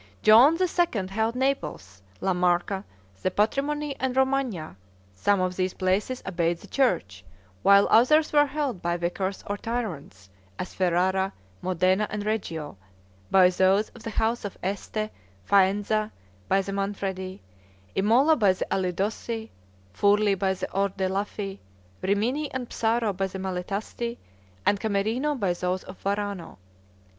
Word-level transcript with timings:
Joan 0.23 0.57
II. 0.59 1.07
held 1.09 1.35
Naples, 1.35 2.01
La 2.21 2.33
Marca, 2.33 2.83
the 3.21 3.29
Patrimony 3.29 3.95
and 3.99 4.17
Romagna; 4.17 4.75
some 5.13 5.39
of 5.39 5.55
these 5.55 5.75
places 5.75 6.23
obeyed 6.25 6.57
the 6.57 6.65
church, 6.67 7.23
while 7.61 7.87
others 7.91 8.33
were 8.33 8.47
held 8.47 8.81
by 8.81 8.97
vicars 8.97 9.43
or 9.45 9.57
tyrants, 9.57 10.27
as 10.57 10.73
Ferrara, 10.73 11.33
Modena, 11.61 12.07
and 12.09 12.25
Reggio, 12.25 12.77
by 13.29 13.47
those 13.51 13.89
of 13.89 14.01
the 14.01 14.09
House 14.09 14.43
of 14.43 14.57
Este; 14.63 15.11
Faenza 15.45 16.11
by 16.47 16.63
the 16.63 16.73
Manfredi; 16.73 17.39
Imola 17.93 18.35
by 18.35 18.53
the 18.53 18.65
Alidossi; 18.73 19.51
Furli 19.93 20.33
by 20.33 20.55
the 20.55 20.65
Ordelaffi; 20.73 21.59
Rimini 22.01 22.51
and 22.51 22.67
Psaro 22.69 23.13
by 23.15 23.27
the 23.27 23.37
Malatesti; 23.37 24.17
and 24.65 24.79
Camerino 24.79 25.35
by 25.35 25.53
those 25.53 25.83
of 25.83 26.01
Varano. 26.01 26.57